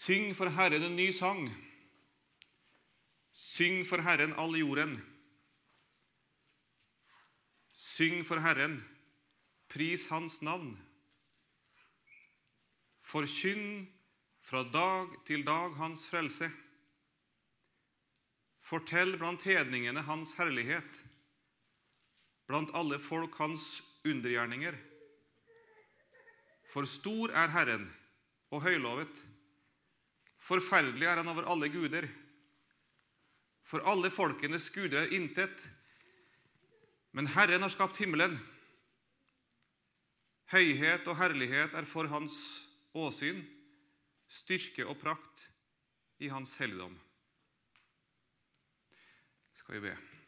[0.00, 1.42] Syng for Herren en ny sang.
[3.36, 4.94] Syng for Herren all jorden.
[7.76, 8.78] Syng for Herren,
[9.68, 10.78] pris Hans navn.
[13.04, 13.90] Forkynn
[14.40, 16.48] fra dag til dag Hans frelse.
[18.64, 21.02] Fortell blant hedningene Hans herlighet,
[22.48, 24.80] blant alle folk Hans undergjerninger.
[26.72, 27.86] For stor er Herren
[28.50, 29.20] og høylovet.
[30.40, 32.08] Forferdelig er Han over alle guder.
[33.62, 35.62] For alle folkenes guder er intet.
[37.12, 38.38] Men Herren har skapt himmelen.
[40.50, 42.36] Høyhet og herlighet er for Hans
[42.94, 43.44] åsyn,
[44.26, 45.44] styrke og prakt
[46.18, 46.96] i Hans helligdom.
[49.54, 50.19] Skal vi be.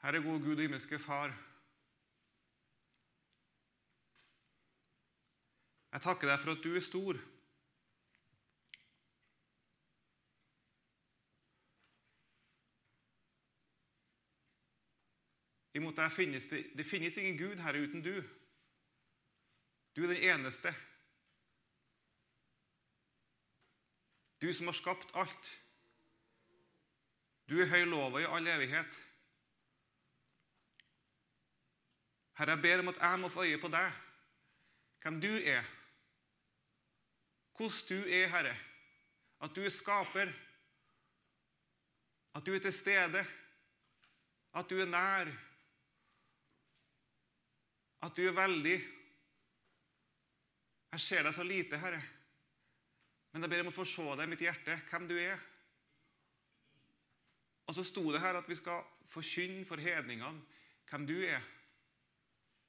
[0.00, 1.34] Herre gode Gud og himmelske Far.
[5.92, 7.18] Jeg takker deg for at du er stor.
[15.76, 18.14] Imot deg finnes det, det finnes ingen Gud, Herre, uten du.
[19.96, 20.72] Du er den eneste.
[24.40, 25.52] Du som har skapt alt.
[27.50, 29.00] Du er høy lova i all evighet.
[32.40, 33.96] Herre, jeg ber om at jeg må få øye på deg,
[35.02, 35.66] hvem du er,
[37.56, 38.54] hvordan du er, Herre.
[39.44, 40.32] At du er skaper,
[42.34, 43.26] at du er til stede,
[44.54, 45.28] at du er nær,
[48.08, 48.78] at du er veldig.
[50.92, 52.00] Jeg ser deg så lite, Herre,
[53.32, 55.38] men jeg ber om å få se deg i mitt hjerte, hvem du er.
[57.68, 58.80] Og så sto det her at vi skal
[59.12, 60.40] forkynne for hedningene
[60.88, 61.44] hvem du er.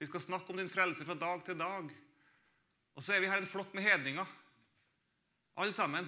[0.02, 1.90] Vi skal snakke om din frelse fra dag til dag.
[2.96, 4.26] Og så er vi her en flokk med hedninger.
[5.62, 6.08] Alle sammen.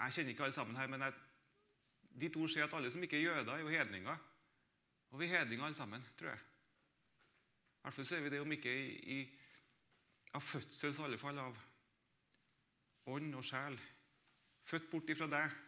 [0.00, 1.12] Jeg kjenner ikke alle sammen her, men jeg,
[2.22, 4.16] ditt ord sier at alle som ikke er jøder, er jo hedninger.
[5.10, 6.40] Og vi er hedninger alle sammen, tror jeg.
[6.40, 9.20] I hvert fall så er vi det om ikke i, i,
[10.32, 11.60] av fødsel, så i alle fall av
[13.12, 13.76] ånd og sjel.
[14.64, 15.60] Født bort ifra deg.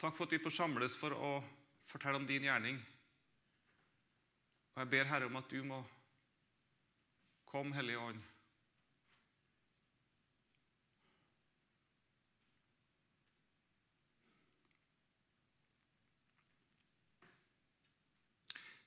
[0.00, 1.30] Takk for at vi får samles for å
[1.90, 2.78] fortelle om din gjerning.
[4.72, 5.80] Og Jeg ber Herre om at du må
[7.50, 8.22] komme, Hellige Ånd.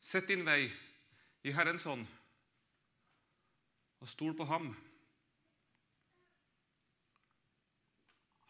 [0.02, 0.66] Sett din vei
[1.46, 2.07] i Herrens hånd,
[4.02, 4.72] og stol på ham.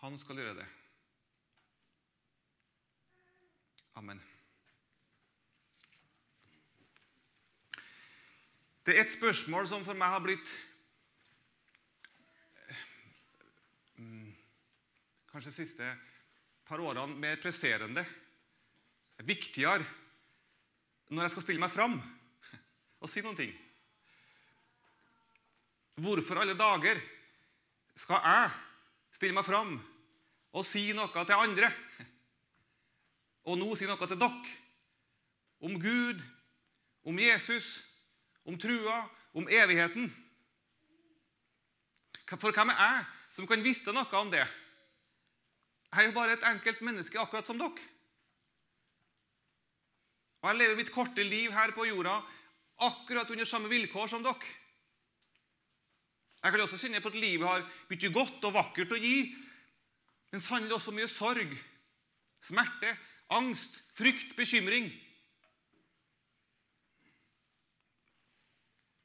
[0.03, 0.69] Han skal gjøre det.
[4.00, 4.22] Amen.
[8.84, 10.50] Det er et spørsmål som for meg har blitt
[13.96, 14.34] mm,
[15.32, 15.92] Kanskje de siste
[16.68, 18.03] par årene mer presserende,
[19.24, 19.86] viktigere,
[21.14, 21.96] når jeg skal stille meg fram
[23.03, 23.53] og si noen ting.
[26.02, 27.02] Hvorfor alle dager
[28.00, 28.53] skal jeg
[29.14, 29.76] stille meg fram
[30.53, 31.70] og si noe til andre?
[33.44, 34.59] Og nå si noe til dere
[35.64, 36.20] om Gud,
[37.08, 37.78] om Jesus,
[38.44, 40.09] om trua, om evigheten.
[42.34, 43.06] For hvem er jeg
[43.36, 44.44] som kan vite noe om det?
[45.94, 47.90] Jeg er jo bare et enkelt menneske, akkurat som dere.
[50.42, 52.18] Og jeg lever mitt korte liv her på jorda
[52.84, 54.52] akkurat under samme vilkår som dere.
[56.44, 59.32] Jeg kan også kjenne på at livet har mye godt og vakkert å gi,
[60.34, 61.53] men sannelig også mye sorg,
[62.44, 62.92] smerte,
[63.34, 64.90] angst, frykt, bekymring.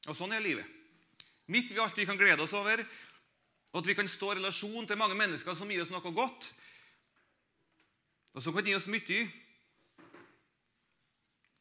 [0.08, 0.76] Og sånn er livet.
[1.48, 2.82] Midt ved alltid vi kan glede oss over,
[3.72, 6.48] og at vi kan stå i relasjon til mange mennesker som gir oss noe godt,
[8.36, 9.20] og som kan gi oss mye,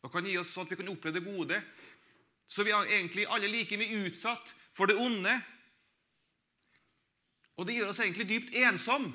[0.03, 1.59] og kan gi oss sånn at vi kan oppleve det gode,
[2.47, 5.33] så vi er egentlig alle like mye utsatt for det onde.
[7.57, 9.11] Og det gjør oss egentlig dypt ensomme.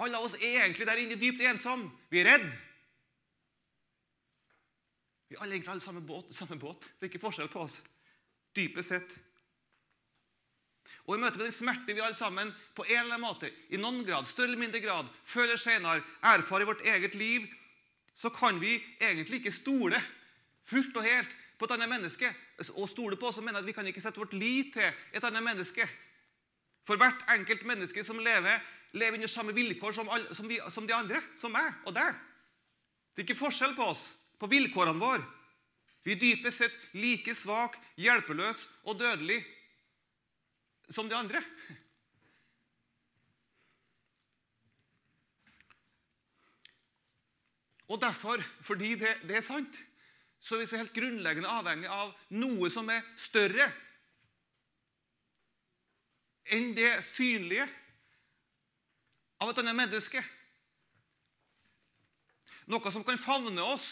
[0.00, 1.90] Alle av oss er egentlig der inne dypt ensomme.
[2.10, 2.46] Vi er redd.
[5.28, 6.88] Vi er alle egentlig alle samme båt, samme båt.
[6.98, 7.80] Det er ikke forskjell på oss.
[8.56, 9.12] Dypest sett.
[11.06, 13.78] Og I møte med den smerte vi alle sammen på en eller annen måte, i
[13.80, 17.46] noen grad, større eller mindre grad, før eller senere erfarer i vårt eget liv,
[18.14, 20.00] så kan vi egentlig ikke stole
[20.68, 22.30] fullt og helt på et annet menneske.
[22.74, 25.44] Og stole på så mener at vi kan ikke sette vårt lit til et annet
[25.44, 25.86] menneske.
[26.86, 28.60] For hvert enkelt menneske som lever,
[28.92, 32.16] lever under samme vilkår som, alle, som, vi, som de andre, som meg og deg.
[33.14, 34.02] Det er ikke forskjell på oss,
[34.40, 35.26] på vilkårene våre.
[36.06, 39.42] Vi er dypest sett like svak, hjelpeløs og dødelig
[40.90, 41.42] som de andre.
[47.90, 49.76] Og derfor, fordi det, det, er sant,
[50.40, 53.66] så er vi så helt grunnleggende avhengig av noe som er større
[56.50, 57.66] enn det synlige
[59.40, 60.22] av et annet menneske.
[62.70, 63.88] Noe som kan favne oss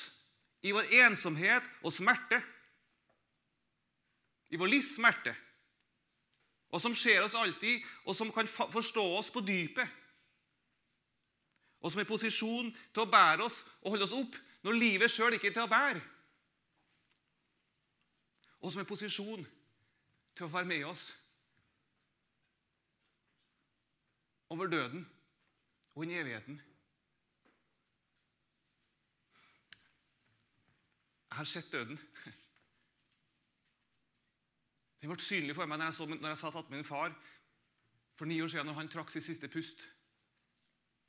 [0.63, 2.41] i vår ensomhet og smerte.
[4.53, 5.35] I vår livssmerte.
[6.69, 9.89] Og som ser oss alltid, og som kan forstå oss på dypet.
[11.81, 14.37] Og som er i posisjon til å bære oss og holde oss opp
[14.67, 16.03] når livet sjøl ikke er til å bære.
[18.59, 19.47] Og som er i posisjon
[20.35, 21.07] til å være med oss
[24.51, 25.07] over døden
[25.99, 26.59] og inn i evigheten.
[31.29, 31.99] Jeg har sett døden.
[35.03, 37.11] Den ble synlig for meg når jeg, så, når jeg satt attmed min far
[38.19, 39.85] for ni år siden, når han trakk sitt siste pust.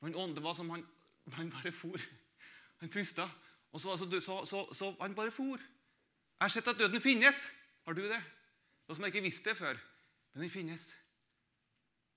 [0.00, 0.82] Når han ånde var som han,
[1.38, 1.98] han bare for.
[2.82, 3.26] Han pusta,
[3.72, 5.58] og så, så, så, så, han bare for.
[5.58, 7.38] Jeg har sett at døden finnes.
[7.86, 8.22] Har du det?
[8.88, 9.78] Noe som jeg ikke visste før.
[10.32, 10.90] Men den finnes.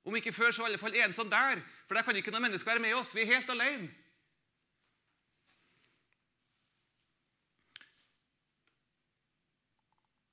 [0.04, 1.62] Om ikke før, så i alle fall ensom der.
[1.88, 3.16] For der kan ikke noe menneske være med oss.
[3.16, 3.92] Vi er helt alene.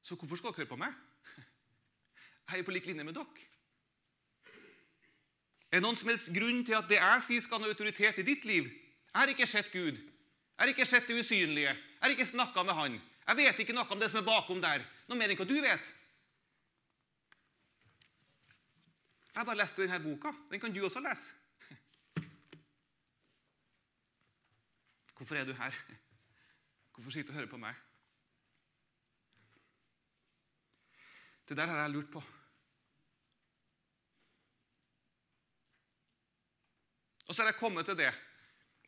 [0.02, 0.94] Så hvorfor skal dere høre på meg?
[2.50, 3.44] Jeg er jo på lik linje med dere.
[5.70, 8.19] Er det noen som helst grunn til at det jeg sier, skal ha noe autoritet
[8.19, 8.67] i ditt liv?
[8.67, 10.00] Jeg har ikke sett Gud.
[10.00, 11.76] Jeg har ikke sett det usynlige.
[11.76, 12.96] Jeg har ikke snakka med Han.
[13.28, 14.82] Jeg vet ikke noe om det som er bakom der.
[15.06, 15.93] Noe mer enn hva du vet.
[19.31, 20.32] Jeg har bare lest denne boka.
[20.50, 21.31] Den kan du også lese.
[25.17, 25.77] Hvorfor er du her?
[26.94, 27.75] Hvorfor sitter du og hører på meg?
[31.49, 32.23] Det der har jeg lurt på.
[37.29, 38.11] Og så har jeg kommet til det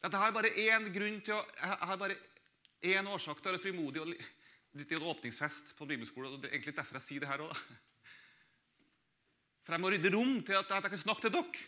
[0.02, 2.16] at jeg har bare én grunn til å, jeg har bare
[2.82, 4.00] én årsak til å være frimodig.
[4.02, 4.08] og
[4.74, 6.32] Litt i en åpningsfest på bibelskolen.
[6.32, 7.60] og Det er egentlig derfor jeg sier det her òg.
[9.62, 11.62] For jeg må rydde rom til at, at, jeg kan snakke til dere.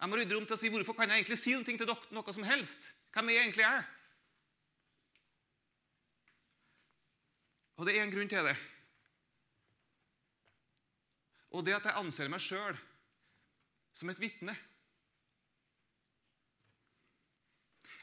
[0.00, 2.12] Jeg må rydde rom til å si hvorfor kan jeg egentlig si noe til dere,
[2.16, 2.90] noe som helst.
[3.14, 3.86] Hvem er egentlig jeg?
[7.80, 8.56] Og det er en grunn til det.
[11.56, 12.76] Og det at jeg anser meg sjøl
[13.96, 14.54] som et vitne.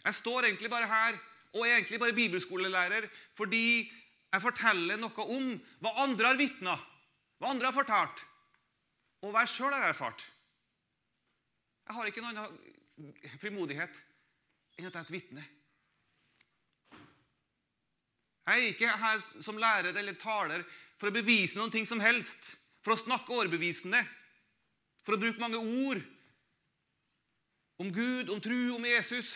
[0.07, 1.19] Jeg står egentlig bare her
[1.53, 3.07] og er egentlig bare bibelskolelærer
[3.37, 6.75] fordi jeg forteller noe om hva andre har vitna,
[7.39, 8.23] hva andre har fortalt,
[9.23, 10.23] og hva jeg sjøl har erfart.
[11.87, 14.01] Jeg har ikke noen annen frimodighet
[14.77, 15.45] enn at jeg er et vitne.
[18.47, 20.63] Jeg er ikke her som lærer eller taler
[20.97, 23.99] for å bevise noen ting som helst, for å snakke overbevisende,
[25.03, 26.03] for å bruke mange ord
[27.77, 29.33] om Gud, om tru, om Jesus.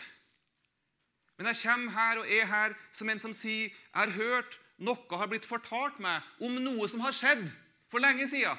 [1.36, 5.18] Men jeg kommer her og er her som en som sier jeg har hørt noe
[5.18, 7.44] har blitt fortalt meg om noe som har skjedd
[7.92, 8.58] for lenge siden.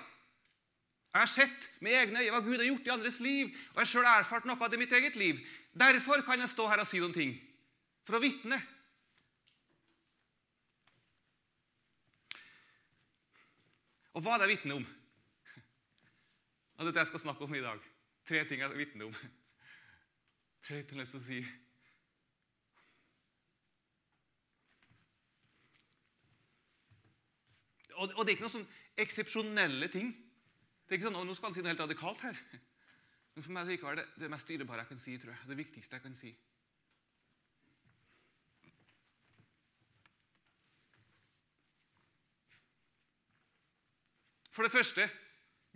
[1.14, 3.86] Jeg har sett med egne øyne hva Gud har gjort i andres liv, og jeg
[3.86, 5.44] har sjøl erfart noe av det i mitt eget liv.
[5.78, 7.36] Derfor kan jeg stå her og si noen ting.
[8.08, 8.58] For å vitne.
[14.14, 14.88] Og hva er det jeg vitner om?
[16.80, 17.86] Og dette jeg skal snakke om i dag.
[18.28, 19.14] Tre ting jeg vitner om.
[20.66, 21.44] Tre ting jeg har lyst til å si.
[27.94, 28.72] Og, og, det er ikke noen sånn
[29.06, 30.10] eksepsjonelle ting.
[30.84, 32.40] Det er ikke sånn, nå skal han si noe helt radikalt her.
[33.34, 35.18] Men for meg er det det mest dyrebare jeg kan si.
[35.18, 35.48] tror jeg.
[35.50, 36.34] Det viktigste jeg kan si.
[44.54, 45.10] For det første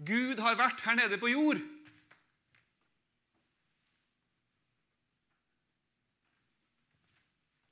[0.06, 1.64] Gud har vært her nede på jord.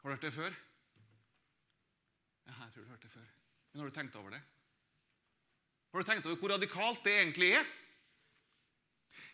[0.01, 0.58] Har du hørt det før?
[2.46, 3.30] Ja, jeg tror du har hørt det før.
[3.72, 4.42] Men har du tenkt over det?
[5.95, 7.67] Har du tenkt over hvor radikalt det egentlig er?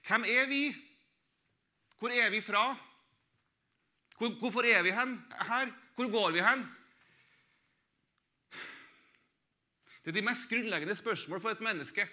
[0.05, 0.75] Hvem er vi?
[1.97, 2.75] Hvor er vi fra?
[4.17, 5.71] Hvor, hvorfor er vi hen, her?
[5.95, 6.61] Hvor går vi hen?
[10.05, 12.05] Det er de mest grunnleggende spørsmål for et menneske.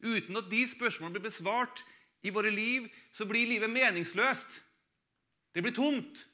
[0.00, 1.84] Uten at de spørsmålene blir besvart
[2.22, 4.62] i våre liv, så blir livet meningsløst.
[5.54, 6.24] Det blir tomt.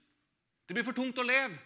[0.68, 1.58] Det blir for tungt å leve.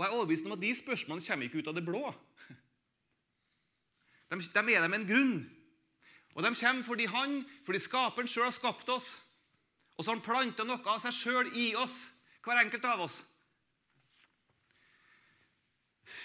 [0.00, 2.14] Og Jeg er overbevist om at de spørsmålene kommer ikke ut av det blå.
[4.30, 5.34] De, de er der med en grunn.
[6.34, 7.34] Og de kommer fordi han,
[7.66, 9.10] fordi skaperen sjøl har skapt oss.
[9.98, 11.96] Og så har han planta noe av seg sjøl i oss,
[12.40, 13.18] hver enkelt av oss.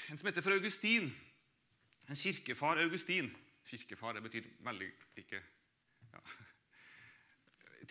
[0.07, 1.09] En som heter for Augustin.
[2.07, 3.27] En kirkefar Augustin.
[3.67, 4.87] Kirkefar det betyr veldig
[5.19, 5.41] ikke
[6.13, 6.23] ja.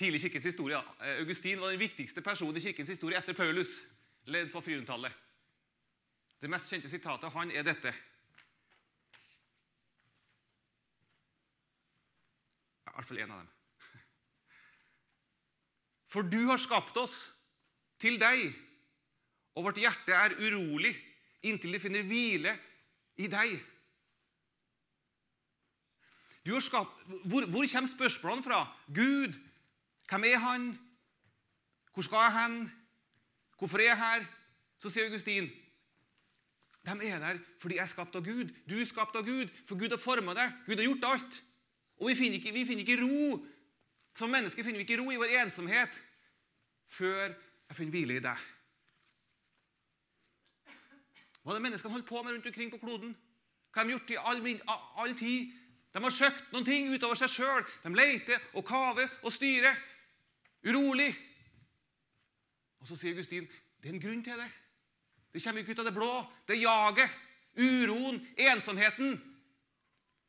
[0.01, 0.81] Tidlig kirkens historie.
[1.19, 3.83] Augustin var den viktigste personen i kirkens historie etter Paulus.
[4.25, 5.21] Ledd på 400-tallet.
[6.41, 7.93] Det mest kjente sitatet han er dette.
[12.85, 13.51] I hvert fall én av dem.
[16.15, 17.15] For du har skapt oss
[17.99, 18.53] til deg,
[19.59, 20.93] og vårt hjerte er urolig
[21.45, 22.55] inntil det finner hvile
[23.19, 23.57] i deg.
[26.45, 28.61] Skapt, hvor, hvor, kommer spørsmålene fra?
[28.95, 29.35] Gud,
[30.09, 30.71] hvem er han?
[31.95, 32.57] Hvor skal jeg hen?
[33.59, 34.27] Hvorfor er jeg her?
[34.79, 35.49] Så sier Augustin
[36.85, 38.53] de er der fordi jeg er skapt av Gud.
[38.69, 40.53] Du er skapt av Gud, for Gud har forma deg.
[40.67, 41.43] Gud har gjort alt.
[42.01, 43.39] Og vi finner, ikke, vi finner ikke ro.
[44.19, 45.97] Som mennesker finner vi ikke ro i vår ensomhet
[46.95, 48.43] før jeg finner hvile i deg.
[51.45, 53.17] Hva det menneskene holdt på med rundt omkring på kloden?
[53.73, 54.61] Hva har de gjort i all,
[55.03, 55.53] all tid?
[55.95, 57.67] De har søkt noen ting utover seg sjøl.
[57.85, 59.77] De leter og kaver og styrer.
[60.65, 61.11] Urolig.
[62.81, 63.49] Og så sier Augustin
[63.81, 64.49] det er en grunn til det.
[65.35, 66.11] Det kommer ikke ut av det blå.
[66.47, 67.11] Det jaget,
[67.59, 69.17] uroen, ensomheten.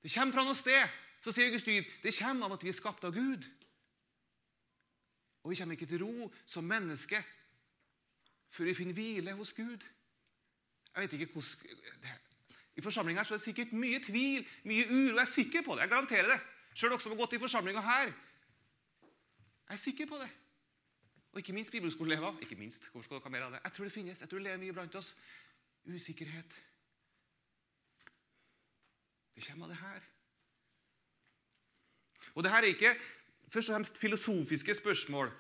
[0.02, 0.98] Det kommer fra noe sted.
[1.22, 3.46] Så sier Augustin det kommer av at vi er skapt av Gud.
[5.46, 7.22] Og vi kommer ikke til ro som mennesker
[8.56, 9.84] før vi finner hvile hos Gud.
[10.96, 12.22] Jeg vet ikke hvordan...
[12.76, 15.16] I forsamlinga er det sikkert mye tvil, mye uro.
[15.16, 15.86] Jeg er sikker på det.
[15.86, 16.40] Jeg garanterer det.
[16.76, 18.10] Sjøl dere som har gått i forsamlinga her.
[19.70, 20.28] Jeg er sikker på det.
[21.36, 22.40] Og ikke minst bibelskoleelever.
[22.42, 23.60] Ikke minst, hvorfor skal dere ha mer av det?
[23.64, 24.22] Jeg tror det finnes.
[24.22, 25.10] Jeg tror det lever mye blant oss.
[25.84, 26.54] Usikkerhet.
[29.36, 30.06] Det kommer av det her.
[32.36, 32.94] Og det her er ikke
[33.52, 35.32] først og fremst filosofiske spørsmål,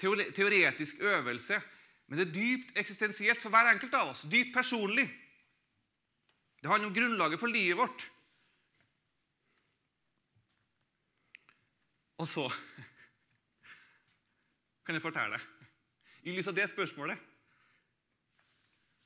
[0.00, 1.60] teoretisk øvelse,
[2.06, 4.24] men det er dypt eksistensielt for hver enkelt av oss.
[4.32, 5.06] Dypt personlig.
[6.62, 8.10] Det handler om grunnlaget for livet vårt.
[12.16, 12.48] Og så
[14.86, 15.72] kan jeg fortelle deg,
[16.26, 17.32] i lys av det spørsmålet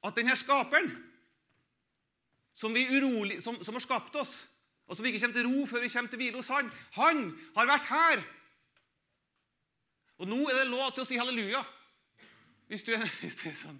[0.04, 0.88] At denne skaperen,
[2.56, 4.32] som, urolig, som, som har skapt oss
[4.90, 6.70] og som vi ikke kommer til ro før vi kommer til hvile hos Han.
[6.98, 7.18] Han
[7.54, 8.22] har vært her!
[10.18, 11.60] Og nå er det lov til å si halleluja.
[12.66, 13.78] Hvis du er, hvis du er sånn.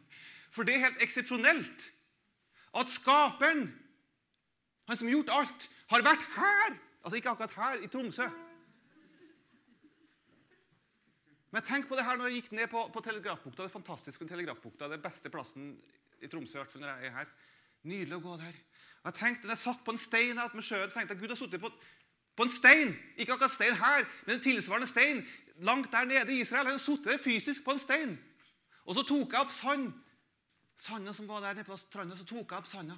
[0.55, 1.89] For det er helt eksepsjonelt
[2.79, 3.67] at Skaperen,
[4.87, 6.79] han som har gjort alt, har vært her.
[7.03, 8.29] Altså ikke akkurat her, i Tromsø.
[11.51, 13.65] Men tenk på det her når jeg gikk ned på, på Telegrafbukta.
[13.67, 15.73] Det fantastiske Telegrafbukta, det beste plassen
[16.23, 17.33] i Tromsø i hvert fall når jeg er her.
[17.91, 18.59] Nydelig å gå der.
[19.01, 21.41] Og jeg tenkte, når jeg satt på en stein med sjøen, tenkte jeg Gud har
[21.41, 21.71] sittet på,
[22.37, 22.95] på, en stein.
[23.17, 25.25] Ikke akkurat stein her, men en tilsvarende stein
[25.65, 26.69] langt der nede i Israel.
[26.69, 28.17] Han har sittet fysisk på en stein.
[28.85, 29.91] Og så tok jeg opp sand.
[30.81, 32.97] Sanda som var der nede på stranda, så tok jeg opp sanda.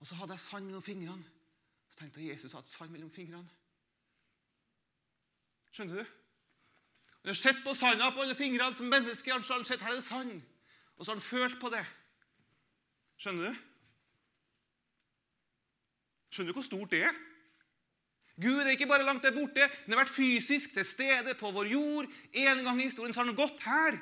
[0.00, 1.34] Og så hadde jeg sand mellom fingrene.
[1.90, 3.50] Så tenkte jeg Jesus hadde sand mellom fingrene.
[5.74, 6.14] Skjønner du?
[7.26, 9.32] Jeg har sett på sanda på alle fingrene som menneske.
[9.34, 10.42] Han har sett, her er det sand.
[10.94, 11.80] Og så har han følt på det.
[13.18, 13.62] Skjønner du?
[16.30, 17.16] Skjønner du hvor stort det er?
[18.38, 21.72] Gud er ikke bare langt der borte, men har vært fysisk til stede på vår
[21.72, 22.06] jord.
[22.30, 23.98] En gang i historien så har han gått her.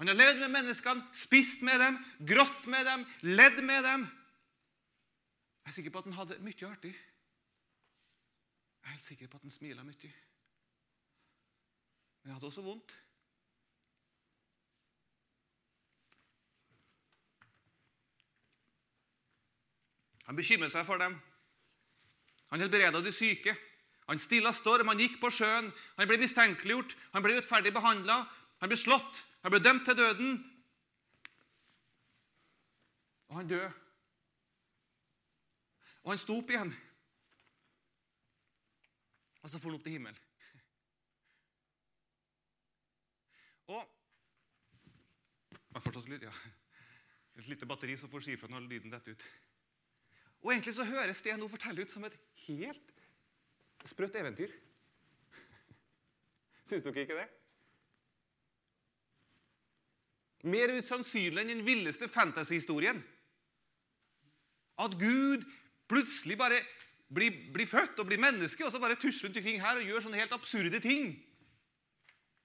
[0.00, 4.08] Han har levd med menneskene, spist med dem, grått med dem, ledd med dem.
[5.70, 6.90] Jeg er sikker på at han hadde mye artig.
[6.90, 10.08] Jeg er helt sikker på at han smila mye.
[12.22, 12.94] Men jeg hadde også vondt.
[20.26, 21.14] Han bekymret seg for dem.
[22.50, 23.54] Han helbreda de syke.
[24.08, 25.70] Han stilla storm, han gikk på sjøen.
[26.00, 28.24] Han ble mistenkeliggjort, han ble urettferdig behandla.
[28.58, 30.34] Han ble slått, han ble dømt til døden.
[33.30, 33.70] Og han døde.
[36.04, 36.72] Og han sto opp igjen.
[39.40, 40.26] Og så for han opp til himmelen.
[43.70, 43.86] Og
[45.80, 46.32] Fortsatt lyd, ja.
[47.38, 49.22] Et lite batteri som får si ifra når lyden detter ut.
[50.42, 52.16] Og egentlig så høres det jeg nå forteller ut som et
[52.46, 52.90] helt
[53.88, 54.52] sprøtt eventyr.
[56.68, 57.28] Syns dere ikke det?
[60.50, 63.02] Mer usannsynlig enn den villeste fantasyhistorien
[64.80, 65.42] At Gud
[65.90, 66.60] plutselig bare
[67.14, 70.06] blir, blir født og blir menneske, og så bare tusler rundt omkring her og gjør
[70.06, 71.12] sånne helt absurde ting.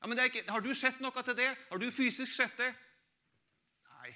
[0.02, 1.52] Ja, men ikke, Har du sett noe til det?
[1.70, 2.72] Har du fysisk sett det?
[3.90, 4.12] Nei.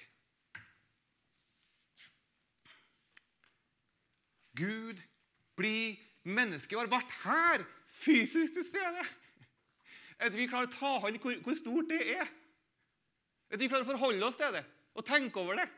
[4.58, 5.02] Gud
[5.58, 7.66] blir menneske og har vært her,
[8.00, 9.06] fysisk til stede.
[10.20, 12.28] At vi klarer å ta han hvor, hvor stort det er.
[13.50, 14.66] At vi klarer å forholde oss til det
[14.98, 15.68] og tenke over det.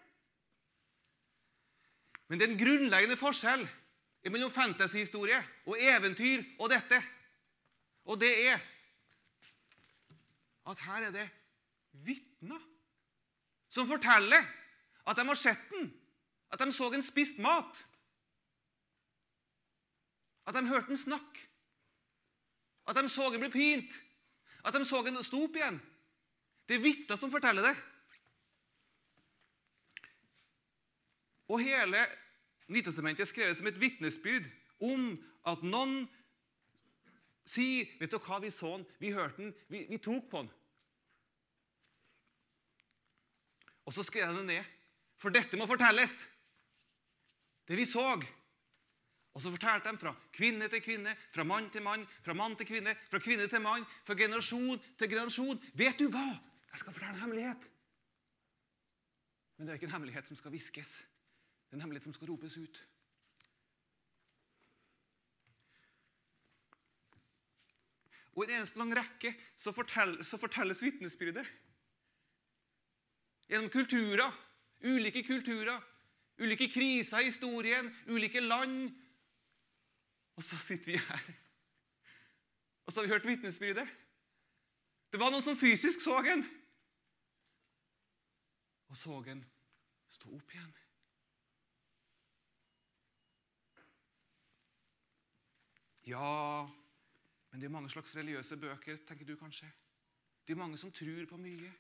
[2.28, 3.64] Men det er en grunnleggende forskjell
[4.30, 7.00] mellom fantasyhistorie og eventyr og dette.
[8.04, 8.60] Og det er
[10.70, 11.28] at her er det
[12.06, 12.60] vitner
[13.72, 14.44] som forteller
[15.06, 15.88] at de har sett den,
[16.52, 17.80] at de så en spist mat,
[20.46, 21.48] at de hørte den snakke,
[22.86, 23.94] at de så en bli pint,
[24.64, 25.80] at de så en stå opp igjen.
[26.68, 27.74] Det er vitner som forteller det.
[31.52, 32.00] Og hele
[32.72, 34.46] Nytestamentet er skrevet som et vitnesbyrd
[34.86, 35.14] om
[35.48, 36.06] at noen
[37.48, 40.52] sier Vet du hva, vi så den, vi hørte den, vi, vi tok på den.
[43.82, 44.70] Og så skrev jeg det ned.
[45.18, 46.14] For dette må fortelles.
[47.66, 48.14] Det vi så.
[49.32, 52.68] Og så fortalte de fra kvinne til kvinne, fra mann til mann, fra mann til
[52.68, 55.60] kvinne, fra kvinne til mann, fra generasjon til generasjon.
[55.74, 56.28] Vet du hva?
[56.72, 57.64] Jeg skal fortelle en hemmelighet.
[59.56, 61.00] Men det er ikke en hemmelighet som skal hviskes.
[61.72, 62.78] Det er en hemmelighet som skal ropes ut.
[68.34, 71.48] Og i en eneste lang rekke så, fortell, så fortelles vitnesbyrdet.
[73.48, 74.36] Gjennom kulturer,
[74.84, 75.80] ulike kulturer,
[76.44, 78.92] ulike kriser i historien, ulike land.
[80.36, 81.24] Og så sitter vi her.
[82.84, 83.88] Og så har vi hørt vitnesbyrdet.
[85.08, 86.44] Det var noen som fysisk så en.
[88.92, 89.44] Og så en
[90.12, 90.72] stå opp igjen.
[96.06, 96.66] Ja,
[97.50, 99.68] men det er mange slags religiøse bøker, tenker du kanskje.
[100.46, 101.72] Det er mange som tror på mye.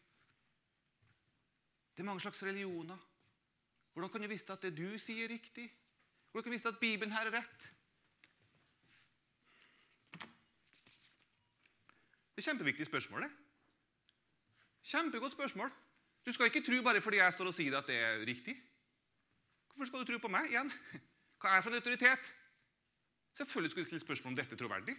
[1.92, 2.98] Det er mange slags religioner.
[3.92, 5.68] Hvordan kan du vite at det du sier, er riktig?
[6.30, 7.70] Hvordan kan du vite at Bibelen her er rett?
[12.32, 13.22] Det er kjempeviktig spørsmål.
[13.22, 13.30] det.
[14.82, 15.72] Kjempegodt spørsmål.
[16.26, 18.54] Du skal ikke tro bare fordi jeg står og sier at det er riktig.
[19.74, 20.72] Hvorfor skal du tro på meg igjen?
[21.40, 22.32] Hva er jeg for en autoritet?
[23.34, 24.96] Selvfølgelig skal du stille spørsmål om dette er troverdig.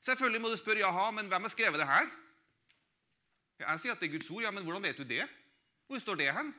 [0.00, 2.08] Selvfølgelig må du spørre jaha, men hvem har skrevet det her?
[3.60, 4.42] Jeg sier at det er Guds ord.
[4.42, 5.28] Ja, men hvordan vet du det?
[5.86, 6.54] Hvor står det hen?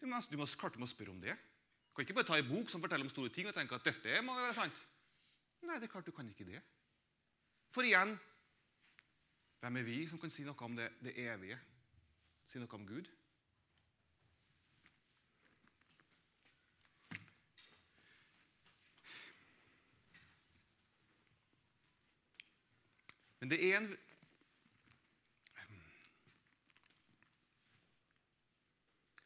[0.00, 1.34] Du må, du må, klart du må spørre om det.
[1.88, 3.84] Du kan ikke bare ta en bok som forteller om store ting og tenke at
[3.84, 4.84] dette må være sant.
[5.64, 6.62] Nei, det er klart du kan ikke det.
[7.74, 8.14] For igjen
[9.64, 11.56] hvem er vi som kan si noe om det, det evige?
[12.52, 13.08] Si noe om Gud?
[23.44, 23.90] Men det er en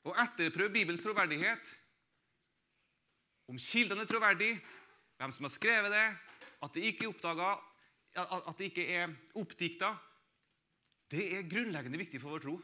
[0.09, 1.68] Å etterprøve Bibelens troverdighet,
[3.52, 4.57] om kildene er troverdige,
[5.20, 6.04] hvem som har skrevet det,
[6.64, 7.48] at det ikke er oppdaga,
[8.24, 9.92] at det ikke er oppdikta,
[11.12, 12.54] det er grunnleggende viktig for vår tro.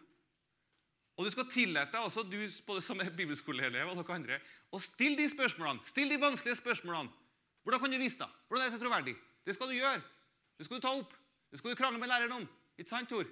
[1.14, 4.40] Og du skal tillate deg, du både som er bibelskoleelev og dere andre,
[4.72, 5.84] å stille de spørsmålene.
[5.86, 7.12] Still de vanskelige spørsmålene.
[7.62, 8.32] Hvordan kan du vise det?
[8.48, 9.14] Hvordan er det troverdig?
[9.44, 10.00] Det skal du gjøre.
[10.58, 11.14] Det skal du ta opp.
[11.54, 12.48] Det skal du krangle med læreren om.
[12.78, 13.24] Ikke sant, Tor?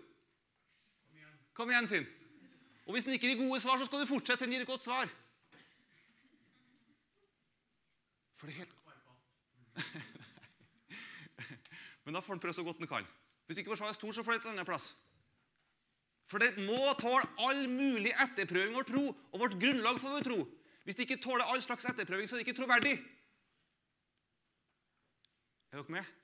[1.59, 2.05] Kom igjen, sin.
[2.87, 4.69] Og hvis den ikke gir gode svar, så skal du fortsette til den gir et
[4.69, 5.11] godt svar.
[8.39, 8.77] For det er helt
[12.05, 13.11] Men da får han prøve så godt han kan.
[13.47, 14.87] Hvis ikke svaret er stort, så får det et annet plass.
[16.31, 20.41] For det må tåle all mulig etterprøving vår tro og vårt grunnlag for vår tro.
[20.87, 22.99] Hvis det ikke tåler all slags etterprøving, så er det ikke troverdig.
[25.73, 26.19] Er dere med?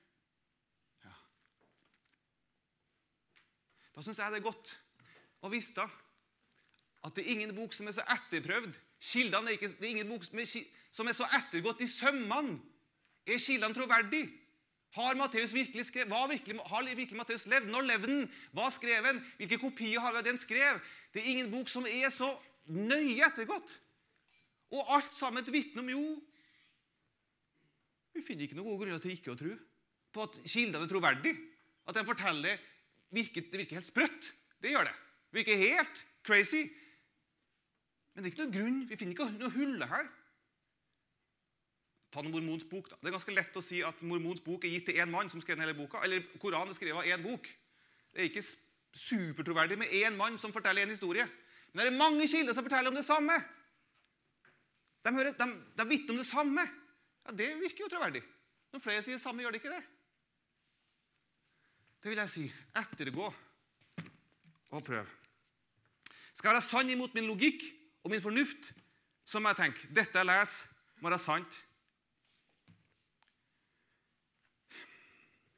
[3.99, 4.69] Da syns jeg det er godt
[5.43, 5.83] å vite
[7.03, 8.77] at det er ingen bok som er så etterprøvd.
[9.03, 10.47] Kildene er ikke, det er ingen bok som er,
[10.95, 12.61] som er så ettergått i sømmene.
[13.27, 14.21] Er kildene troverdig?
[14.95, 16.15] Har Matteus virkelig skrevet?
[16.31, 17.67] Virkelig, har virkelig Matteus levd?
[17.75, 18.23] Når levde han?
[18.55, 19.19] Hva skrev han?
[19.41, 20.79] Hvilke kopier har vi av det skrev?
[21.11, 22.31] Det er ingen bok som er så
[22.71, 23.75] nøye ettergått.
[24.71, 26.03] Og alt sammen et vitne om jo
[28.15, 29.53] Vi finner ikke noen gode grunner til ikke å tro
[30.15, 31.47] på at kildene er troverdige.
[31.83, 32.68] At de forteller
[33.15, 34.29] virker, det virker helt sprøtt.
[34.61, 34.95] Det gjør det.
[35.29, 36.63] Det virker helt crazy.
[38.13, 38.79] Men det er ikke noen grunn.
[38.89, 40.09] Vi finner ikke noe hull her.
[42.09, 42.89] Ta noen Mormons bok.
[42.89, 42.97] da.
[42.97, 45.41] Det er ganske lett å si at Mormons bok er gitt til én mann som
[45.43, 46.01] skrev hele boka.
[46.03, 47.45] Eller Koranen er skrevet av én bok.
[48.09, 48.45] Det er ikke
[48.97, 51.27] supertroverdig med én mann som forteller en historie.
[51.73, 53.37] Men det er mange kilder som forteller om det samme.
[55.05, 56.65] De, hører, de, de vitner om det samme.
[57.25, 58.23] Ja, Det virker jo troverdig.
[58.73, 59.83] Når flere sier det samme, gjør det ikke det?
[62.03, 62.45] Det vil jeg si.
[62.79, 63.27] Ettergå
[64.69, 65.05] og prøv.
[66.33, 67.63] Skal jeg være sann imot min logikk
[68.03, 68.71] og min fornuft,
[69.25, 70.69] så må jeg tenke dette jeg leser,
[71.01, 71.57] må være sant.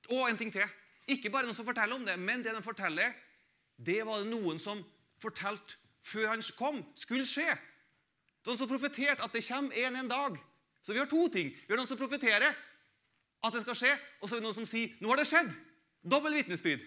[0.09, 0.65] Og en ting til.
[1.07, 3.13] Ikke bare noen som forteller om det, men det de forteller,
[3.77, 4.81] det var det noen som
[5.21, 7.53] fortalte før han kom, skulle skje.
[8.47, 10.37] Noen som profeterte at det kommer en en dag.
[10.81, 11.51] Så vi har to ting.
[11.53, 12.55] Vi har noen som profeterer
[13.41, 15.53] at det skal skje, og så er det noen som sier 'nå har det skjedd'.
[16.01, 16.81] Dobbel vitnesbyrd.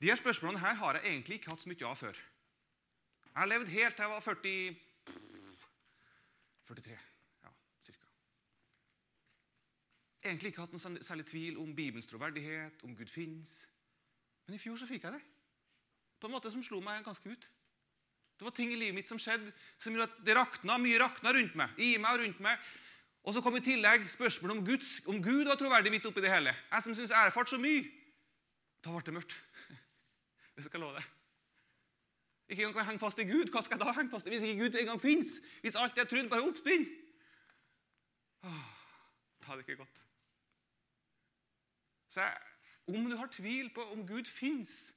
[0.00, 2.16] De her spørsmålene her har jeg egentlig ikke hatt så mye av før.
[3.32, 4.76] Jeg har levd helt til jeg var 40
[6.72, 6.96] 43.
[7.44, 7.52] Ja,
[7.86, 8.08] cirka.
[10.24, 13.52] Egentlig ikke hatt noen særlig tvil om Bibelens troverdighet, om Gud fins.
[14.46, 15.22] Men i fjor så fikk jeg det.
[16.20, 17.48] På en måte som slo meg ganske ut.
[18.38, 21.30] Det var ting i livet mitt som skjedde som gjorde at det rakna, mye rakna
[21.36, 21.76] rundt meg.
[21.78, 22.58] i meg og rundt meg.
[23.22, 26.32] Og så kom i tillegg spørsmålet om, Guds, om Gud var troverdig midt oppi det
[26.32, 26.54] hele.
[26.72, 27.84] Jeg som syns erfart så mye.
[28.82, 29.36] Da ble det mørkt.
[30.56, 31.04] Det skal jeg love deg.
[32.48, 33.48] Ikke engang kan jeg henge fast i Gud.
[33.54, 35.38] Hva skal jeg da henge fast i hvis ikke Gud engang fins?
[35.62, 36.84] Hvis alt jeg trodde, bare oppspinn?
[39.52, 40.04] er det ikke godt.
[42.08, 42.36] Så jeg,
[42.88, 44.92] om du har tvil på om Gud fins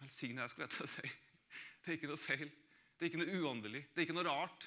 [0.00, 1.10] Velsigne deg, skulle jeg til å si.
[1.82, 2.48] Det er ikke noe feil.
[2.96, 3.80] Det er ikke noe uåndelig.
[3.94, 4.66] Det er ikke noe rart.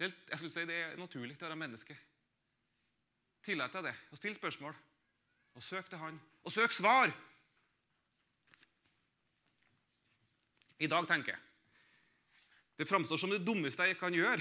[0.00, 1.94] Det er, jeg skulle si det er naturlig til å være menneske.
[3.44, 4.78] Tillat deg det, og still spørsmål.
[5.58, 6.16] Og søk til Han.
[6.48, 7.12] Og søk svar!
[10.80, 11.46] I dag tenker jeg
[12.80, 14.40] det framstår som det dummeste jeg kan gjøre,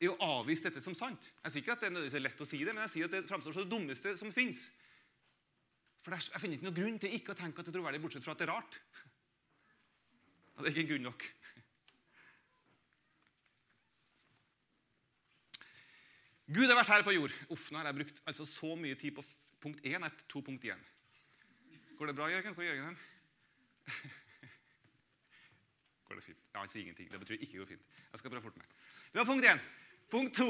[0.00, 1.26] er å avvise dette som sant.
[1.42, 3.12] Jeg sier ikke at det er nødvendigvis lett å si det, men jeg sier at
[3.12, 4.62] det framstår som det dummeste som fins.
[6.00, 8.24] For jeg finner ikke noen grunn til ikke å tenke at det er troverdig, bortsett
[8.24, 8.80] fra at det er rart.
[10.56, 11.28] Og det er ikke grunn nok.
[16.46, 17.32] Gud har vært her på jord.
[17.50, 19.24] Uff, nå har jeg brukt altså så mye tid på
[19.62, 20.84] punkt 1 er 2.1.
[21.98, 22.54] Går det bra, Jørgen?
[22.54, 22.98] Hvor er Jørgen hen?
[26.06, 26.44] Går det fint?
[26.54, 27.10] Ja, Han sier ingenting.
[27.10, 27.82] Det betyr ikke går fint.
[28.12, 28.76] Jeg skal prøve å forte meg.
[29.10, 29.64] Det var punkt én.
[30.12, 30.48] Punkt to.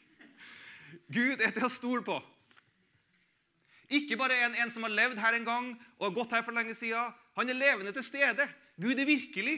[1.16, 2.18] Gud er til å stole på.
[3.90, 6.54] Ikke bare en, en som har levd her en gang og har gått her for
[6.54, 7.14] lenge siden.
[7.38, 8.46] Han er levende til stede.
[8.78, 9.56] Gud er virkelig.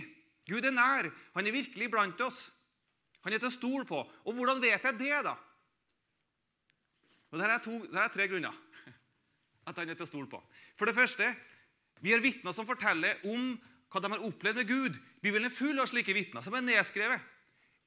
[0.49, 1.11] Gud er nær.
[1.35, 2.47] Han er virkelig blant oss.
[3.23, 4.03] Han er til å stole på.
[4.27, 5.37] Og hvordan vet jeg det, da?
[7.33, 8.53] Og Der er, to, der er tre grunner
[9.69, 10.41] at han er til å stole på.
[10.77, 11.31] For det første,
[12.03, 13.55] vi har vitner som forteller om
[13.93, 14.99] hva de har opplevd med Gud.
[15.23, 17.21] Bibelen er full av slike vitner som er nedskrevet.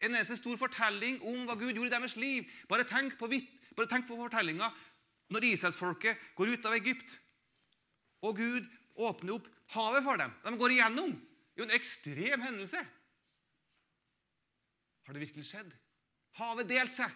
[0.01, 2.49] En eneste stor fortelling om hva Gud gjorde i deres liv.
[2.69, 3.29] Bare tenk på,
[3.75, 4.69] bare tenk på fortellinga
[5.33, 7.15] når Israelsfolket går ut av Egypt.
[8.25, 10.33] Og Gud åpner opp havet for dem.
[10.45, 11.15] De går igjennom.
[11.55, 12.81] Det er jo en ekstrem hendelse.
[15.05, 15.73] Har det virkelig skjedd?
[16.39, 17.11] Havet delte seg.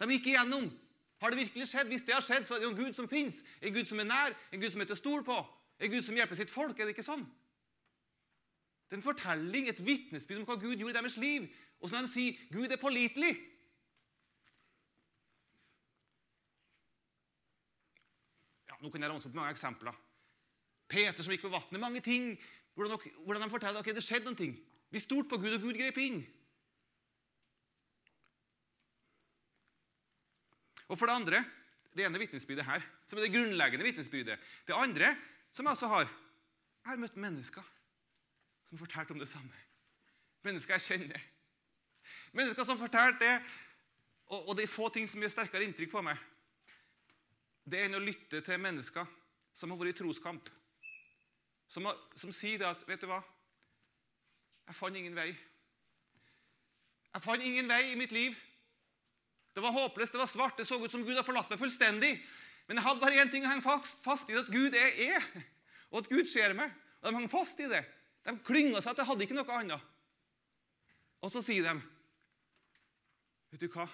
[0.00, 0.70] De gikk igjennom.
[1.20, 1.90] Har det virkelig skjedd?
[1.92, 3.42] Hvis det har skjedd, så er det en Gud som fins.
[3.60, 5.36] En Gud som er nær, en Gud som er til å stole på.
[5.80, 6.78] En Gud som hjelper sitt folk.
[6.78, 7.26] Er det ikke sånn?
[8.88, 11.44] Det er en fortelling, et vitnesbyrd om hva Gud gjorde i deres liv.
[11.80, 13.30] Og så når de sier Gud er pålitelig
[18.68, 20.00] ja, Nå kan jeg ramse opp mange eksempler.
[20.90, 21.78] Peter som gikk på vannet.
[21.80, 22.32] Mange ting.
[22.74, 24.56] Hvordan, de forteller at okay, det skjedde ting.
[24.90, 26.24] Vi stolte på Gud, og Gud grep inn.
[30.90, 31.44] Og for det andre
[31.94, 34.38] det ene vitnesbyrdet her, som er det grunnleggende vitnesbyrdet.
[34.66, 35.14] Det andre,
[35.50, 36.10] som jeg også har
[36.80, 37.62] Jeg har møtt mennesker
[38.64, 39.56] som har fortalt om det samme.
[40.42, 41.22] Mennesker jeg kjenner.
[42.32, 43.42] Mennesker som fortalte det.
[44.30, 46.16] Og, og det er få ting som gjør sterkere inntrykk på meg.
[47.66, 49.10] Det er enn å lytte til mennesker
[49.52, 50.48] som har vært i troskamp.
[51.68, 53.20] Som, har, som sier det at Vet du hva?
[54.70, 55.28] Jeg fant ingen vei.
[57.10, 58.38] Jeg fant ingen vei i mitt liv.
[59.54, 62.12] Det var håpløst, det var svart, det så ut som Gud har forlatt meg fullstendig.
[62.68, 65.24] Men jeg hadde bare én ting å henge fast, i, at Gud er er,
[65.90, 66.70] og at Gud ser meg.
[67.00, 67.82] Og de hang fast i det.
[68.26, 69.88] De klynga seg at jeg hadde ikke noe annet.
[71.20, 71.80] Og så sier de
[73.50, 73.88] Vet du hva?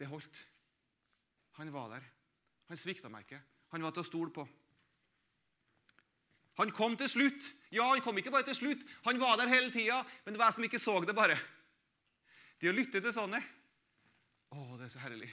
[0.00, 0.38] Det holdt.
[1.58, 2.06] Han var der.
[2.70, 3.42] Han svikta meg ikke.
[3.74, 4.46] Han var til å stole på.
[6.62, 7.50] Han kom til slutt.
[7.74, 8.86] Ja, han kom ikke bare til slutt.
[9.04, 11.36] Han var der hele tida, men det var jeg som ikke så det, bare.
[12.62, 13.42] Det å lytte til sånne
[14.84, 15.30] det er så herlig.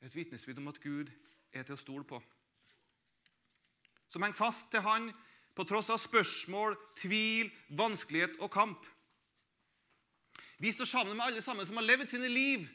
[0.00, 1.10] Et vitnesbyrd om at Gud
[1.52, 2.22] er til å stole på
[4.12, 5.10] som henger fast til han
[5.56, 8.88] på tross av spørsmål, tvil, vanskelighet og kamp.
[10.60, 12.66] Vi står sammen med alle sammen som har levd sine liv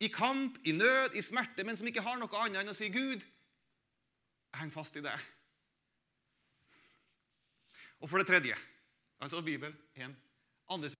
[0.00, 2.88] i kamp, i nød, i smerte, men som ikke har noe annet enn å si
[2.92, 5.28] 'Gud, jeg henger fast i deg'.
[8.00, 8.56] Og for det tredje
[9.20, 10.16] Altså Bibelen 1.
[10.68, 10.90] Andre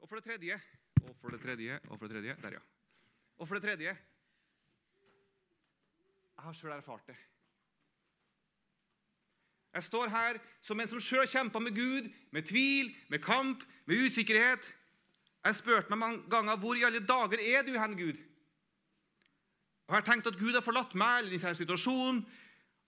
[0.11, 0.59] for det tredje
[1.07, 2.59] Og for det tredje Og for det tredje Der, ja.
[3.37, 3.97] Og for det tredje
[6.35, 7.15] Jeg har sjøl erfart det.
[9.73, 14.01] Jeg står her som en som sjøl kjemper med Gud, med tvil, med kamp, med
[14.05, 14.73] usikkerhet.
[15.45, 18.17] Jeg spurte meg mange ganger hvor i alle dager er du hen, Gud?
[19.87, 22.25] Og Jeg har tenkt at Gud har forlatt meg eller i denne situasjonen.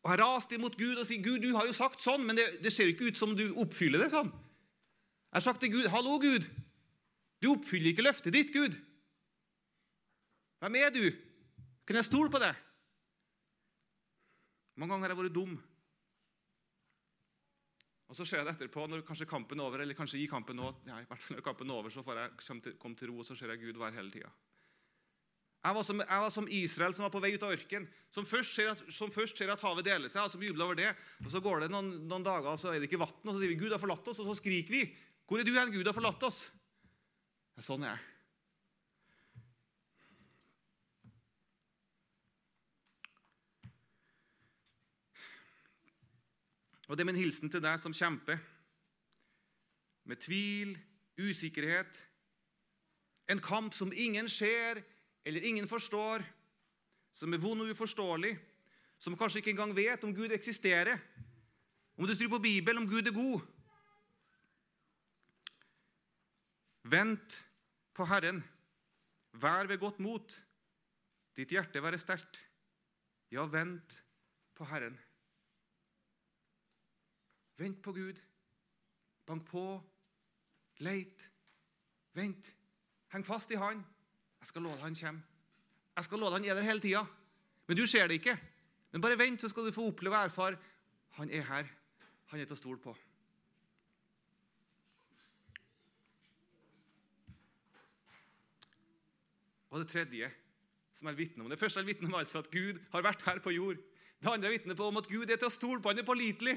[0.04, 2.50] Og jeg raste imot Gud og sier Gud, du har jo sagt sånn, men det,
[2.64, 4.34] det ser ikke ut som du oppfyller det sånn.
[5.30, 6.50] Jeg har sagt til Gud, hallo, Gud.
[7.44, 8.78] Du oppfyller ikke løftet ditt, Gud.
[10.64, 11.04] Hvem er du?
[11.84, 12.56] Kan jeg stole på deg?
[14.80, 15.58] Mange ganger har jeg vært dum.
[18.08, 20.56] Og Så ser jeg det etterpå, når kanskje kampen er over, eller kanskje i kampen
[20.60, 22.96] nå, ja, i hvert fall når kampen er over, så får jeg komme til, kom
[22.96, 24.32] til ro, og så ser jeg Gud være hele tida.
[25.64, 29.38] Jeg jeg var som Israel som var på vei ut av ørkenen, som som først
[29.38, 30.96] ser at havet deler seg, og som jubler over det.
[31.26, 33.40] og Så går det noen, noen dager, og så er det ikke vann, og så
[33.40, 35.72] sier vi 'Gud har forlatt oss', og så skriker vi 'Hvor er du hen?
[35.72, 36.52] Gud har forlatt oss'.
[37.54, 38.10] Ja, sånn jeg er.
[46.90, 48.42] Og det er min hilsen til deg som kjemper.
[50.06, 50.76] Med tvil,
[51.18, 51.94] usikkerhet,
[53.32, 54.82] en kamp som ingen ser
[55.26, 56.26] eller ingen forstår,
[57.14, 58.34] som er vond og uforståelig,
[59.00, 61.00] som kanskje ikke engang vet om Gud eksisterer,
[61.98, 63.42] om du tror på Bibelen, om Gud er god.
[66.94, 67.40] Vent
[67.96, 68.44] på Herren.
[69.42, 70.34] Vær ved godt mot.
[71.34, 72.38] Ditt hjerte være sterkt.
[73.34, 73.96] Ja, vent
[74.54, 75.00] på Herren.
[77.58, 78.20] Vent på Gud.
[79.26, 79.64] Bank på.
[80.86, 81.24] Leit.
[82.14, 82.52] Vent.
[83.14, 83.82] Heng fast i Han.
[84.44, 85.22] Jeg skal love han kommer.
[85.96, 87.06] Jeg skal love han er der hele tida.
[87.68, 88.38] Men du ser det ikke.
[88.92, 90.58] Men bare vent, så skal du få oppleve og erfare.
[91.18, 91.70] Han er her.
[92.26, 92.94] Han er til å stole på.
[99.74, 100.30] Og det tredje
[100.94, 101.50] som jeg vitner om.
[101.50, 103.80] Det første jeg vitner om altså at Gud har vært her på jord.
[104.22, 105.90] Det andre jeg vitner på om at Gud er til å stole på.
[105.90, 106.54] Han er pålitelig.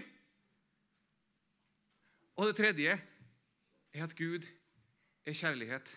[2.37, 2.99] Og det tredje
[3.97, 4.45] er at Gud
[5.25, 5.89] er kjærlighet.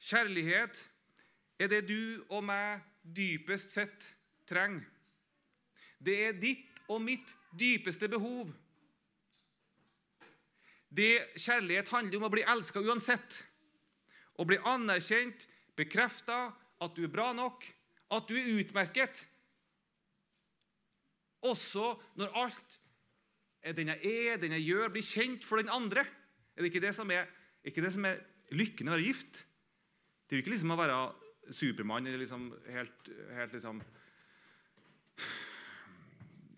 [0.00, 0.80] Kjærlighet
[1.60, 4.08] er det du og meg dypest sett
[4.48, 4.88] trenger.
[6.00, 8.48] Det er ditt og mitt dypeste behov.
[10.90, 13.38] Det Kjærlighet handler om å bli elska uansett.
[14.40, 15.46] Å bli anerkjent,
[15.78, 16.50] bekrefta
[16.80, 17.64] at du er bra nok,
[18.10, 19.22] at du er utmerket.
[21.46, 22.80] Også når alt
[23.62, 26.04] er den jeg er, den jeg gjør, blir kjent for den andre.
[26.56, 27.28] Er det ikke det som er,
[27.64, 28.20] ikke det som er
[28.56, 29.44] lykken å være gift?
[30.26, 31.00] Det er jo ikke liksom å være
[31.54, 33.80] Supermann eller liksom helt, helt liksom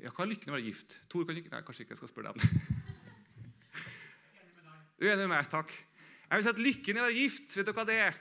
[0.02, 0.98] ja, Hva er lykken å være gift?
[1.08, 2.71] Tor, kan ikke, nei, kanskje ikke jeg skal spørre deg om det.
[5.02, 5.48] Du er enig med meg?
[5.50, 5.72] Takk.
[6.28, 8.18] Jeg vil si at Lykken i å være gift vet du hva det er?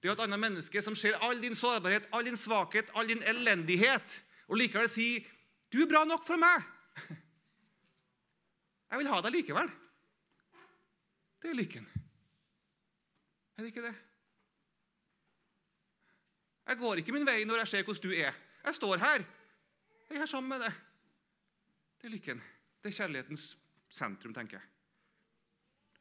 [0.00, 3.20] Det er et annet menneske som ser all din sårbarhet, all din svakhet, all din
[3.28, 4.14] elendighet,
[4.48, 5.20] og likevel sier
[5.68, 6.64] 'Du er bra nok for meg'.
[8.90, 9.70] Jeg vil ha deg likevel.
[11.42, 11.86] Det er lykken.
[13.56, 13.94] Er det ikke det?
[16.68, 18.32] Jeg går ikke min vei når jeg ser hvordan du er.
[18.64, 19.24] Jeg står her.
[20.10, 20.72] Jeg er sammen med deg.
[22.00, 22.42] Det er lykken.
[22.82, 23.58] Det er kjærlighetens
[23.90, 24.73] sentrum, tenker jeg.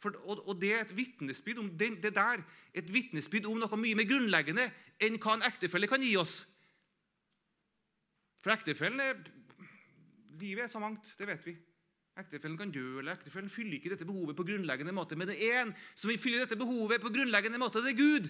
[0.03, 2.43] For, og, og, Det er et vitnesbyrd om det, det der,
[2.75, 4.65] et vitnesbyrd om noe mye mer grunnleggende
[5.03, 6.41] enn hva en ektefelle kan gi oss.
[8.43, 9.23] For ektefellen er
[10.43, 11.53] Livet er så mangt, det vet vi.
[12.19, 15.15] Ektefellen kan dø, eller ektefellen fyller ikke dette behovet på grunnleggende måte.
[15.15, 17.83] Men det er en som vil fylle dette behovet på grunnleggende måte.
[17.85, 18.27] Det er Gud.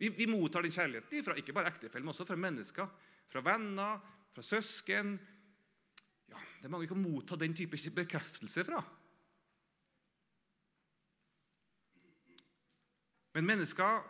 [0.00, 2.90] Vi, vi mottar den kjærligheten fra ikke bare ektefellen, men også fra mennesker.
[3.30, 4.00] Fra venner,
[4.34, 5.14] fra søsken.
[6.32, 8.82] Ja, Det er mange vi kan motta den type bekreftelse fra.
[13.36, 14.00] Men mennesker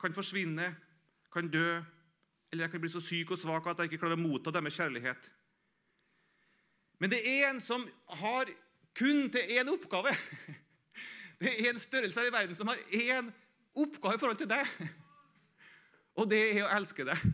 [0.00, 0.70] kan forsvinne,
[1.32, 1.82] kan dø,
[2.52, 4.78] eller jeg kan bli så syk og svak at jeg ikke klarer å motta deres
[4.80, 5.26] kjærlighet.
[6.96, 7.84] Men det er en som
[8.22, 8.48] har
[8.96, 10.14] kun til én oppgave.
[11.42, 13.28] Det er en størrelse her i verden som har én
[13.74, 14.68] oppgave i forhold til deg.
[16.22, 17.24] Og det er å elske deg.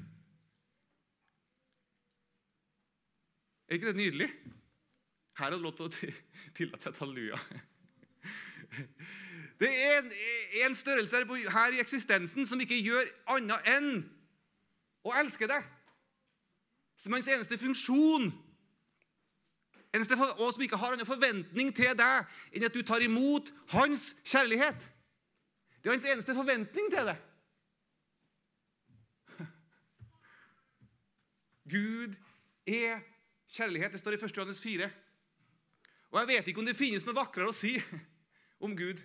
[3.69, 4.31] Er ikke det nydelig?
[5.37, 5.93] Her er det lov til å
[6.57, 7.43] tillate seg et halleluja.
[9.59, 10.13] Det er en,
[10.65, 11.17] en størrelse
[11.51, 14.05] her i eksistensen som ikke gjør annet enn
[15.03, 15.65] å elske deg.
[16.99, 18.31] Som hans eneste funksjon.
[19.95, 24.13] Eneste, og som ikke har annen forventning til deg enn at du tar imot hans
[24.23, 24.79] kjærlighet.
[25.83, 27.25] Det er hans eneste forventning til deg.
[31.69, 32.15] Gud
[32.67, 33.03] er
[33.53, 33.93] kjærlighet.
[33.93, 34.37] Det står i 1.
[34.37, 34.91] Johannes 4.
[36.11, 37.77] Og jeg vet ikke om det finnes noe vakrere å si
[38.65, 39.01] om Gud.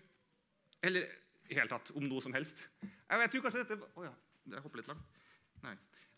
[0.84, 1.08] Eller
[1.50, 2.65] i hele tatt om noe som helst.
[2.84, 4.12] Jeg, vet, tror kanskje dette oh ja,
[4.52, 5.22] jeg hopper litt langt.
[5.63, 5.74] Nei.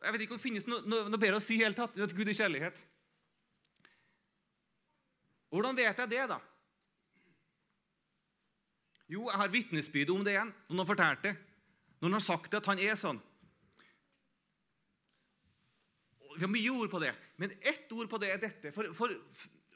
[0.05, 1.95] Jeg vet ikke om det finnes noe, noe, noe bedre å si i hele tatt
[1.95, 2.81] enn at Gud er kjærlighet.
[5.53, 6.39] Hvordan vet jeg det, da?
[9.09, 10.51] Jo, jeg har vitnesbyrd om det igjen.
[10.69, 11.35] Noen har fortalt det.
[12.01, 13.21] Noen har sagt det, at han er sånn.
[16.35, 18.73] Vi har mye ord på det, men ett ord på det er dette.
[18.75, 19.13] For, for,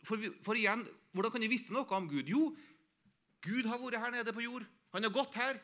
[0.03, 2.27] for, for igjen, Hvordan kan vi vite noe om Gud?
[2.29, 2.51] Jo,
[3.41, 4.65] Gud har vært her nede på jord.
[4.95, 5.59] Han har gått her.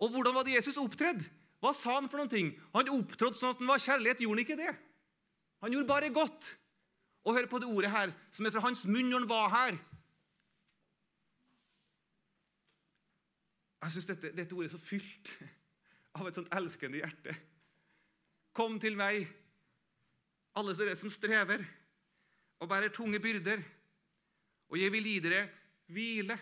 [0.00, 1.26] Og hvordan var det Jesus opptredde?
[1.60, 2.54] Hva sa han for noen ting?
[2.72, 4.22] Han opptrådte sånn at han var kjærlighet.
[4.24, 4.74] Gjorde han ikke det?
[5.60, 6.48] Han gjorde bare godt.
[7.28, 9.80] Og hør på det ordet her, som er fra hans munn når han var her.
[13.80, 15.34] Jeg syns dette, dette, ordet er så fylt
[16.16, 17.34] av et sånt elskende hjerte.
[18.56, 19.28] Kom til meg,
[20.58, 21.62] alle dere som strever
[22.60, 23.62] og bærer tunge byrder,
[24.70, 25.44] og jeg vil gi dere
[25.90, 26.36] hvile.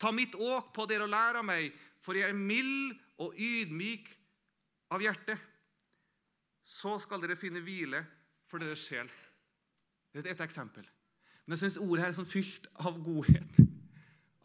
[0.00, 4.08] Ta mitt åk på dere og lær av meg, for jeg er mild og ydmyk
[4.96, 5.36] av hjerte.
[6.64, 8.00] Så skal dere finne hvile
[8.48, 9.10] for deres sjel.
[10.10, 10.86] Det er et eksempel.
[11.44, 13.60] Men jeg syns ordet her er sånn fylt av godhet,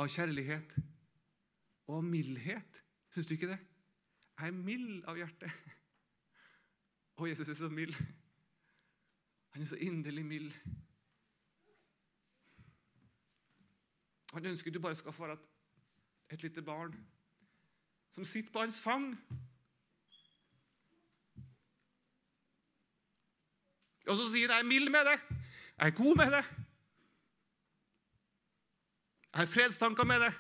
[0.02, 0.76] av kjærlighet
[1.88, 2.82] og av mildhet.
[3.14, 3.60] Syns du ikke det?
[4.36, 5.50] Jeg er mild av hjerte.
[7.22, 7.96] Og Jesus er så mild.
[9.56, 10.56] Han er så inderlig mild.
[14.36, 15.38] Han ønsker du bare skal få være
[16.30, 16.96] et lite barn
[18.12, 19.06] som sitter på hans fang.
[24.08, 25.20] Og så sier han, 'Jeg er mild med det.
[25.78, 26.46] Jeg er god med det.
[29.32, 30.34] Jeg har fredstanker med det.'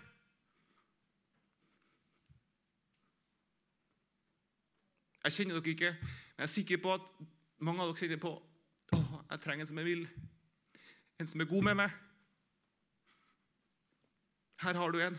[5.23, 7.01] Jeg kjenner dere ikke, men jeg er sikker på at
[7.59, 8.43] mange av dere kjenner på å,
[9.31, 10.07] jeg trenger en som er mild,
[11.19, 11.91] en som er god med meg.
[14.65, 15.17] Her har du en.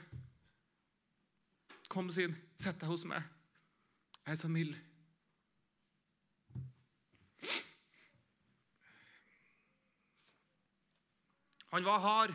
[1.88, 3.22] Kom, sin, sett deg hos meg.
[4.24, 4.72] Jeg er så mild.
[11.70, 12.34] Han var hard.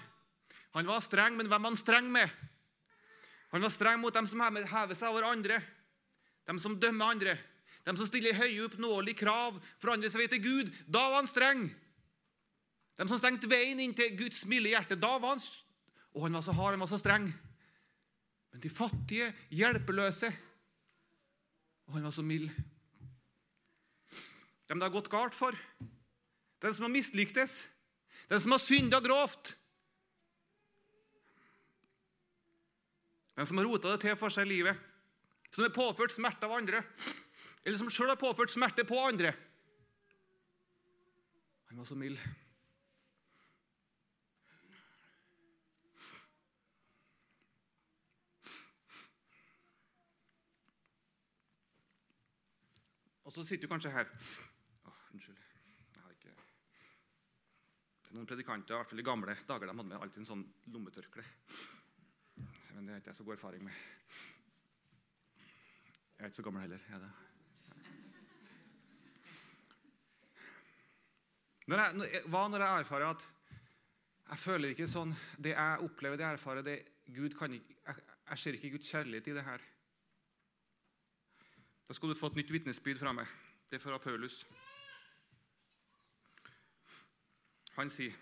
[0.72, 2.32] Han var streng, men hvem var han streng med?
[3.52, 5.58] Han var streng mot dem som hever seg over andre,
[6.48, 7.38] dem som dømmer andre.
[7.82, 10.68] dem som stiller høye, oppnåelige krav for andres vei til Gud.
[10.86, 11.64] Da var han streng.
[12.96, 14.96] Dem som stengte veien inn til Guds milde hjerte.
[14.96, 15.42] Da var han
[16.16, 17.30] Og han var så hard, han var så streng.
[18.52, 20.28] Men de fattige, hjelpeløse
[21.88, 22.52] Og han var så mild.
[24.68, 25.56] Dem det har gått galt for,
[26.64, 27.66] den som har mislyktes,
[28.32, 29.58] den som har synda grovt
[33.36, 34.80] Den som har rota det til for seg i livet,
[35.56, 36.84] som er påført smerte av andre
[37.64, 39.34] eller som sjøl har påført smerte på andre.
[41.70, 42.18] Han var så mild.
[53.32, 55.38] Og så sitter du kanskje her Åh, Unnskyld.
[55.96, 59.88] Jeg har ikke Det er Noen predikanter, i hvert fall i gamle dager, de hadde
[59.88, 60.42] med alltid en sånn
[60.74, 61.24] lommetørkle.
[62.76, 63.80] Men det har ikke jeg så god erfaring med.
[66.18, 66.84] Jeg er ikke så gammel heller.
[66.92, 67.12] er det?
[71.72, 73.28] Når jeg, hva når jeg erfarer at
[74.32, 76.80] jeg føler ikke sånn Det jeg opplever, det jeg erfarer det,
[77.16, 79.72] Gud kan ikke, jeg, jeg ser ikke Guds kjærlighet i det her.
[81.88, 83.28] Da skal du få et nytt vitnesbyrd fra meg.
[83.70, 84.46] Det er fra Paulus.
[87.76, 88.14] Han sier,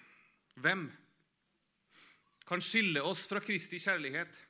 [0.55, 0.91] 'Hvem
[2.47, 4.45] kan skille oss fra Kristi kjærlighet?'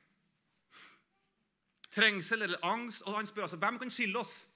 [1.90, 3.02] Trengsel eller angst?
[3.02, 4.46] Og han spør altså, hvem kan skille oss?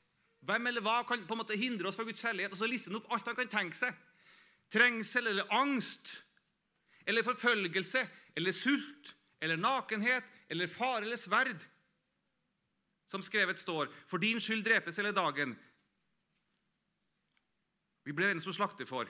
[0.40, 2.52] Hvem eller hva kan på en måte hindre oss fra Guds kjærlighet?
[2.52, 3.94] Og så lister han opp alt han kan tenke seg
[4.74, 6.24] trengsel eller angst
[7.06, 8.02] eller forfølgelse
[8.36, 11.60] eller sult eller nakenhet eller fare eller sverd.
[13.14, 15.54] Som skrevet står, for din skyld drepes hele dagen.
[18.04, 19.06] Vi blir regnet som slakter for.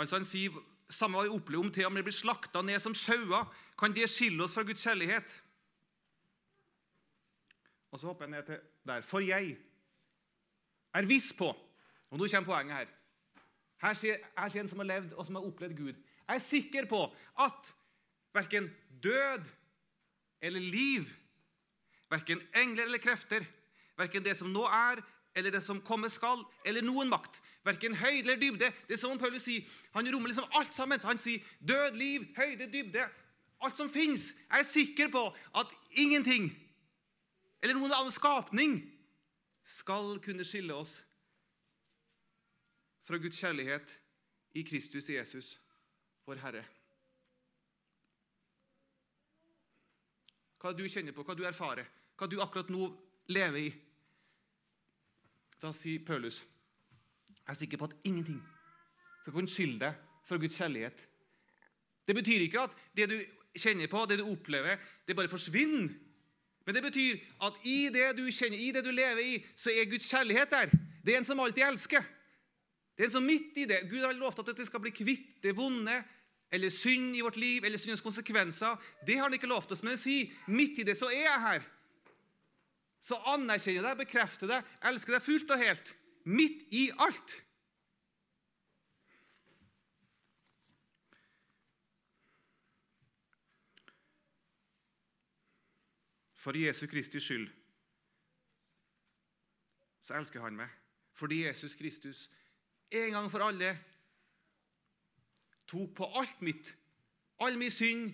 [0.00, 0.56] Altså Han sier
[0.92, 4.08] samme hva vi opplever om til om vi blir slakta ned som sauer, kan det
[4.10, 5.34] skille oss fra Guds kjærlighet.
[7.92, 9.04] Og så hopper jeg ned til der.
[9.04, 9.56] For jeg
[10.94, 11.52] er viss på
[12.12, 12.88] Og nå kommer poenget her.
[13.80, 15.94] Her sier en som har levd og som har opplevd Gud.
[16.28, 17.00] Jeg er sikker på
[17.40, 17.70] at
[18.36, 18.68] verken
[19.02, 19.46] død
[20.42, 21.08] eller liv,
[22.12, 23.46] verken engler eller krefter,
[23.98, 25.00] verken det som nå er,
[25.34, 29.20] eller det som kommer skal, eller noen makt, verken høyde eller dybde Det er sånn
[29.20, 29.64] Paulus sier.
[29.94, 31.00] Han rommer liksom alt sammen.
[31.06, 33.06] Han sier død, liv, høyde, dybde.
[33.62, 34.32] Alt som fins.
[34.50, 35.22] Jeg er sikker på
[35.56, 36.50] at ingenting
[37.62, 38.80] eller noen annen skapning
[39.62, 40.96] skal kunne skille oss
[43.06, 43.92] fra Guds kjærlighet
[44.58, 45.54] i Kristus Jesus,
[46.26, 46.64] vår Herre.
[50.62, 51.86] Hva du kjenner på, hva du erfarer,
[52.18, 52.88] hva du akkurat nå
[53.32, 53.72] lever i.
[55.62, 56.42] Da sier Paulus
[57.42, 58.38] jeg er sikker på at ingenting
[59.22, 59.96] skal kunne skille deg
[60.26, 61.00] fra Guds kjærlighet.
[62.06, 63.16] Det betyr ikke at det du
[63.58, 65.90] kjenner på, det du opplever, det bare forsvinner.
[66.62, 69.90] Men det betyr at i det du kjenner, i det du lever i, så er
[69.90, 70.70] Guds kjærlighet der.
[71.02, 72.06] Det er en som alltid elsker.
[72.94, 73.82] Det er en som midt i det.
[73.90, 75.98] Gud har lovt at det skal bli kvitt det vonde
[76.52, 78.76] eller synd i vårt liv eller syndens konsekvenser.
[79.06, 81.44] Det har han ikke lovt oss, men han sier midt i det så er jeg
[81.48, 81.66] her.
[83.02, 85.94] Så anerkjenner jeg deg, bekrefter deg, elsker deg fullt og helt.
[86.22, 87.34] Midt i alt.
[96.42, 97.50] For Jesu Kristi skyld
[100.02, 100.70] så elsker han meg.
[101.14, 102.24] Fordi Jesus Kristus
[102.90, 103.76] en gang for alle
[105.70, 106.72] tok på alt mitt,
[107.40, 108.10] all min synd,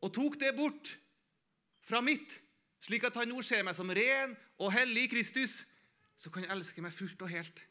[0.00, 0.94] og tok det bort
[1.86, 2.38] fra mitt,
[2.86, 5.64] slik at han nå ser meg som ren og hellig i Kristus,
[6.16, 7.64] så kan han elske meg fullt og helt.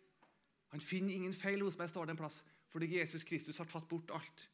[0.75, 2.41] Han finner ingen feil hos meg, står det en plass,
[2.73, 4.49] fordi Jesus Kristus har tatt bort alt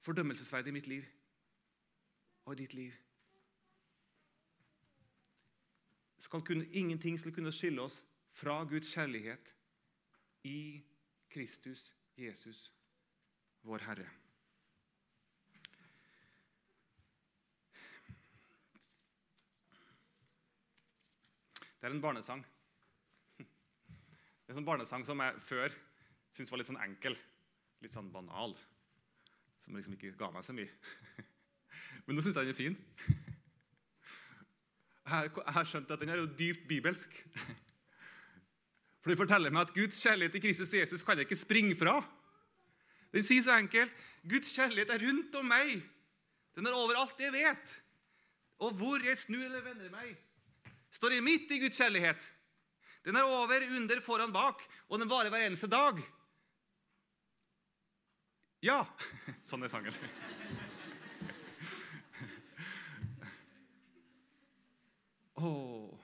[0.00, 1.04] fordømmelsesverdig i mitt liv
[2.48, 2.92] og i ditt liv.
[6.30, 8.02] Kunne, ingenting skulle kunne skille oss
[8.32, 9.50] fra Guds kjærlighet
[10.46, 10.82] i
[11.30, 12.72] Kristus Jesus,
[13.62, 14.06] vår Herre.
[21.80, 22.42] Det er en barnesang.
[23.38, 25.72] Det er en barnesang som jeg før
[26.34, 27.16] syntes var litt sånn enkel.
[27.80, 28.52] Litt sånn banal.
[29.64, 30.68] Som liksom ikke ga meg så mye.
[32.04, 32.76] Men nå syns jeg den er fin.
[35.10, 37.16] Jeg har skjønt at den er jo dypt bibelsk.
[39.00, 41.96] For Den forteller meg at Guds kjærlighet til Kristus Jesus kan jeg ikke springe fra.
[43.14, 43.94] Den sier så enkelt
[44.28, 45.80] Guds kjærlighet er rundt om meg.
[46.54, 47.72] Den er overalt jeg vet.
[48.60, 50.12] Og hvor jeg snur eller vender meg,
[50.90, 52.24] står midt i Guds kjærlighet.
[53.04, 56.00] Den er over, under, foran, bak, og den varer hver eneste dag.
[58.62, 58.82] Ja,
[59.48, 59.96] sånn er sangen.
[65.40, 65.99] Oh.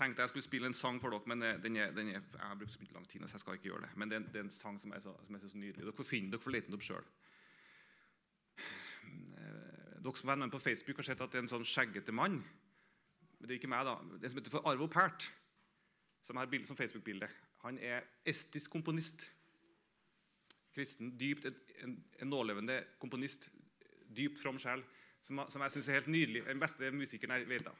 [0.00, 2.56] Tenkte jeg skulle spille en sang for dere, men den er, den er, jeg har
[2.58, 3.90] brukt så mye lang tid, så jeg skal ikke gjøre det.
[4.00, 5.84] Men det er, det er en sang som er så, som er så nydelig.
[5.84, 7.10] Dere får finne dere får lete den opp sjøl.
[10.00, 12.40] Dere som er venner på Facebook, har sett at det er en sånn skjeggete mann.
[13.38, 13.98] Men det er ikke meg, da.
[14.20, 15.28] Det som heter for Arvo Pärt,
[16.24, 17.28] som har som Facebook-bilde.
[17.64, 19.26] Han er estisk komponist.
[20.74, 21.46] Kristen, dypt,
[21.82, 23.50] en, en nålevende komponist.
[24.16, 24.84] Dypt from sjel.
[25.22, 26.44] Som, som jeg syns er helt nydelig.
[26.46, 27.76] Den beste musikeren jeg vet av.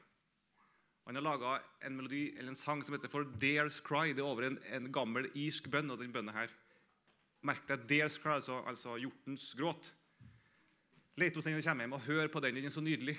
[1.05, 4.13] Han har laga en melodi, eller en sang som heter For Dares Cry.
[4.13, 5.89] Det er over en, en gammel irsk bønn.
[5.91, 6.53] og den bønnen her.
[7.47, 9.91] Merk deg Dares Cry, altså, altså hjortens gråt.
[11.19, 12.55] Let opp den når du kommer hjem, og hør på den.
[12.55, 13.17] Den er så nydelig.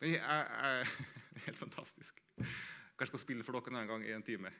[0.00, 0.92] Den er, er,
[1.46, 2.20] helt fantastisk.
[2.36, 4.52] Kanskje skal spille for dere en gang i en time.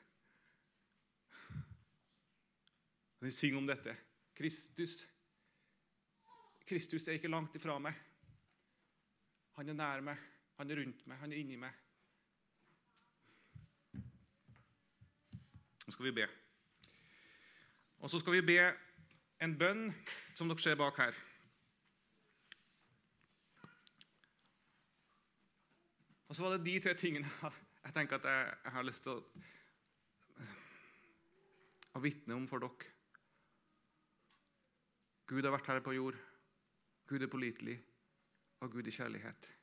[3.21, 3.93] De synger om dette.
[4.33, 5.03] Kristus.
[6.65, 7.93] Kristus er ikke langt ifra meg.
[9.59, 10.17] Han er nær meg,
[10.57, 11.75] han er rundt meg, han er inni meg.
[15.91, 16.25] Nå skal vi be.
[17.99, 18.59] Og så skal vi be
[19.43, 19.89] en bønn
[20.39, 21.17] som dere ser bak her.
[26.29, 27.27] Og så var det de tre tingene
[27.83, 29.43] jeg tenker at jeg, jeg har lyst til å
[31.99, 32.95] å vitne om for dere.
[35.27, 36.23] Gud har vært her på jord.
[37.11, 37.75] Gud er pålitelig,
[38.63, 39.53] og Gud er kjærlighet.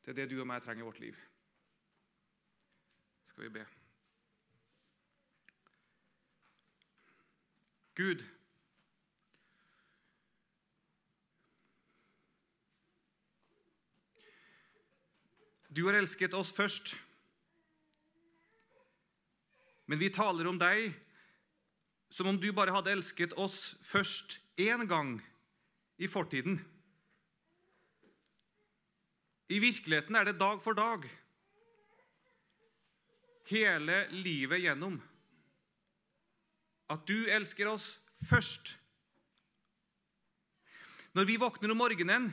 [0.00, 1.24] Det er det du og meg trenger i vårt liv.
[3.28, 3.83] Skal vi be.
[7.94, 8.24] Gud.
[15.74, 16.94] Du har elsket oss først.
[19.86, 20.92] Men vi taler om deg
[22.14, 25.16] som om du bare hadde elsket oss først én gang
[25.98, 26.60] i fortiden.
[29.50, 31.04] I virkeligheten er det dag for dag,
[33.50, 34.96] hele livet gjennom
[36.90, 38.74] at du elsker oss først.
[41.14, 42.32] Når vi våkner om morgenen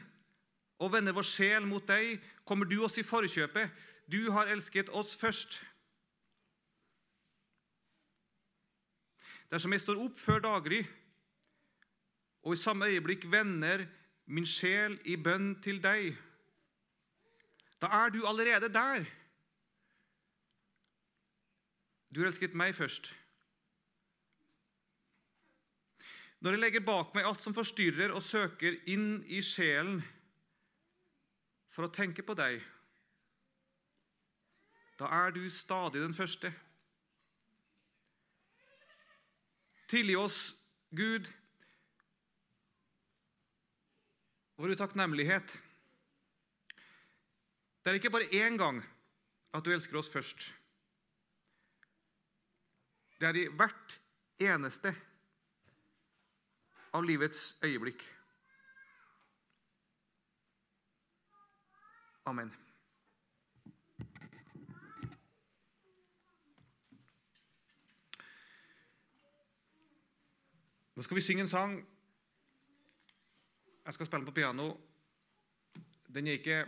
[0.81, 3.69] og vender vår sjel mot deg, kommer du oss i forkjøpet.
[4.09, 5.59] Du har elsket oss først.
[9.51, 10.81] Dersom jeg står opp før daggry,
[12.41, 13.85] og i samme øyeblikk vender
[14.25, 16.15] min sjel i bønn til deg,
[17.81, 19.05] da er du allerede der.
[22.09, 23.11] Du har elsket meg først.
[26.41, 29.99] Når jeg legger bak meg alt som forstyrrer, og søker inn i sjelen
[31.69, 32.63] for å tenke på deg,
[34.97, 36.49] da er du stadig den første.
[39.91, 40.39] Tilgi oss,
[40.97, 41.29] Gud,
[44.57, 45.53] vår utakknemlighet.
[47.81, 48.81] Det er ikke bare én gang
[49.53, 50.49] at du elsker oss først.
[53.21, 53.97] Det er i hvert
[54.41, 54.93] eneste
[56.93, 58.03] av livets øyeblikk.
[62.25, 62.53] Amen.
[70.95, 71.71] Nå skal vi synge en sang.
[73.85, 74.67] Jeg skal spille den på piano.
[76.15, 76.57] Den er ikke